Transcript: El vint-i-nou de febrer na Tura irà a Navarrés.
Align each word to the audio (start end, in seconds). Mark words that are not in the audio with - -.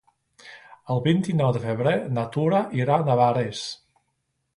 El 0.93 1.01
vint-i-nou 1.07 1.51
de 1.57 1.61
febrer 1.65 1.93
na 2.15 2.23
Tura 2.37 2.61
irà 2.79 2.97
a 2.97 3.05
Navarrés. 3.11 3.61